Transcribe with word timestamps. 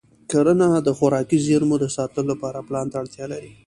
کرنه 0.31 0.67
د 0.87 0.89
خوراکي 0.97 1.37
زېرمو 1.45 1.75
د 1.79 1.85
ساتلو 1.95 2.27
لپاره 2.31 2.65
پلان 2.67 2.85
ته 2.91 2.95
اړتیا 3.01 3.25
لري. 3.33 3.51